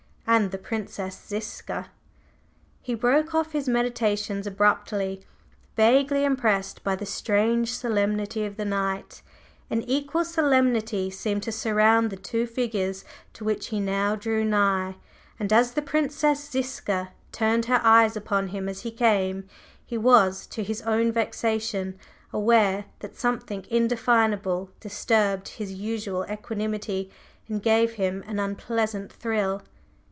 [0.27, 1.87] And the Princess Ziska…"
[2.81, 5.25] He broke off his meditations abruptly,
[5.75, 9.23] vaguely impressed by the strange solemnity of the night.
[9.69, 13.03] An equal solemnity seemed to surround the two figures
[13.33, 14.95] to which he now drew nigh,
[15.37, 19.49] and as the Princess Ziska turned her eyes upon him as he came,
[19.85, 21.99] he was, to his own vexation,
[22.31, 27.11] aware that something indefinable disturbed his usual equanimity
[27.49, 29.61] and gave him an unpleasant thrill.